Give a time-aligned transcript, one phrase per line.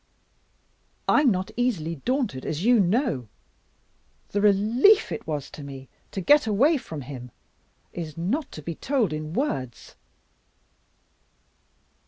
[1.07, 3.27] I'm not easily daunted, as you know
[4.29, 7.29] the relief it was to me to get away from him
[7.93, 9.95] is not to be told in words.